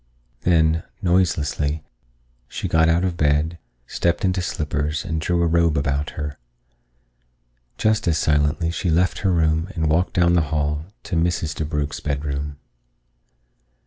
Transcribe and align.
Then, 0.41 0.81
noiselessly, 1.03 1.83
she 2.47 2.67
got 2.67 2.89
out 2.89 3.03
of 3.03 3.17
bed, 3.17 3.59
stepped 3.85 4.25
into 4.25 4.41
slippers, 4.41 5.05
and 5.05 5.21
drew 5.21 5.43
a 5.43 5.45
robe 5.45 5.77
about 5.77 6.17
her. 6.17 6.39
Just 7.77 8.07
as 8.07 8.17
silently 8.17 8.71
she 8.71 8.89
left 8.89 9.19
her 9.19 9.31
room 9.31 9.69
and 9.75 9.91
walked 9.91 10.13
down 10.13 10.33
the 10.33 10.41
hall 10.49 10.87
to 11.03 11.15
Mrs. 11.15 11.53
DeBrugh's 11.55 11.99
bedroom. 11.99 12.57